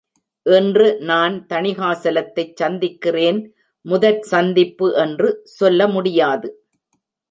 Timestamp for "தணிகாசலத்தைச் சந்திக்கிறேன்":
1.49-3.39